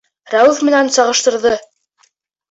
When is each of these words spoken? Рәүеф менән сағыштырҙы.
Рәүеф 0.35 0.61
менән 0.69 0.89
сағыштырҙы. 0.95 1.51